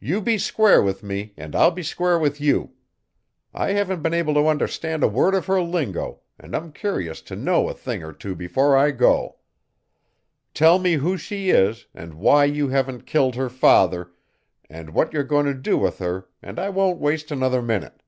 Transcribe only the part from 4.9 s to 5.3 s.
a